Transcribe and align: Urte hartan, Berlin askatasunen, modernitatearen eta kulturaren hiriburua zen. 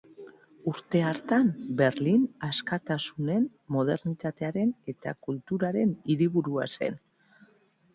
Urte 0.69 1.01
hartan, 1.09 1.51
Berlin 1.81 2.25
askatasunen, 2.49 3.47
modernitatearen 3.79 4.75
eta 4.97 5.19
kulturaren 5.29 5.97
hiriburua 6.13 6.71
zen. 6.79 7.03